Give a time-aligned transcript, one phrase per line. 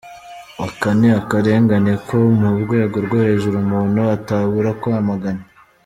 [0.65, 5.43] Aka ni akarengane ko mu rwego rwo hejuru umuntu atabura kwamagana.